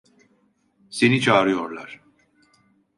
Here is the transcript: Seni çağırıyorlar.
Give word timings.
Seni 0.89 1.21
çağırıyorlar. 1.21 2.01